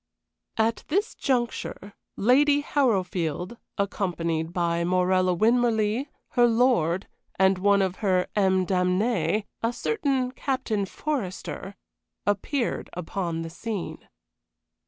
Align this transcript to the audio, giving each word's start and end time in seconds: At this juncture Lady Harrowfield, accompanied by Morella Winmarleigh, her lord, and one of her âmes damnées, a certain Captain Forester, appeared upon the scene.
At 0.57 0.83
this 0.87 1.13
juncture 1.13 1.93
Lady 2.15 2.61
Harrowfield, 2.61 3.57
accompanied 3.77 4.51
by 4.51 4.83
Morella 4.83 5.35
Winmarleigh, 5.35 6.07
her 6.29 6.47
lord, 6.47 7.07
and 7.37 7.59
one 7.59 7.83
of 7.83 7.97
her 7.97 8.25
âmes 8.35 8.65
damnées, 8.65 9.43
a 9.61 9.71
certain 9.71 10.31
Captain 10.31 10.87
Forester, 10.87 11.75
appeared 12.25 12.89
upon 12.93 13.43
the 13.43 13.51
scene. 13.51 14.09